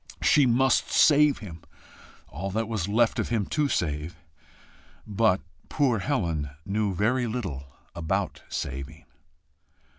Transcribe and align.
She 0.23 0.47
MUST 0.47 0.89
save 0.89 1.37
him 1.37 1.61
all 2.27 2.49
that 2.49 2.67
was 2.67 2.87
left 2.87 3.19
of 3.19 3.29
him 3.29 3.45
to 3.53 3.67
save! 3.69 4.15
But 5.05 5.41
poor 5.69 5.99
Helen 5.99 6.49
knew 6.65 6.95
very 6.95 7.27
little 7.27 7.67
about 7.93 8.41
saving. 8.49 9.05